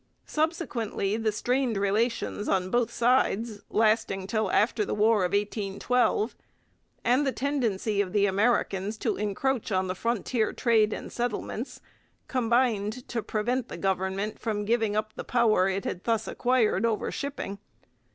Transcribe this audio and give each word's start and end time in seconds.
Subsequently 0.25 1.15
the 1.15 1.31
strained 1.31 1.77
relations 1.77 2.49
on 2.49 2.71
both 2.71 2.89
sides, 2.89 3.61
lasting 3.69 4.25
till 4.25 4.49
after 4.49 4.83
the 4.83 4.95
War 4.95 5.17
of 5.23 5.31
1812, 5.33 6.35
and 7.03 7.23
the 7.23 7.31
tendency 7.31 8.01
of 8.01 8.11
the 8.11 8.25
Americans 8.25 8.97
to 8.97 9.15
encroach 9.15 9.71
on 9.71 9.85
the 9.85 9.93
frontier 9.93 10.53
trade 10.53 10.91
and 10.91 11.11
settlements, 11.11 11.81
combined 12.27 13.07
to 13.09 13.21
prevent 13.21 13.67
the 13.69 13.77
government 13.77 14.39
from 14.39 14.65
giving 14.65 14.95
up 14.95 15.13
the 15.13 15.23
power 15.23 15.69
it 15.69 15.85
had 15.85 16.03
thus 16.03 16.27
acquired 16.27 16.83
over 16.83 17.11
shipping. 17.11 17.59